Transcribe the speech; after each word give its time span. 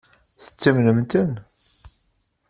Tettamnemt-ten? 0.43 1.31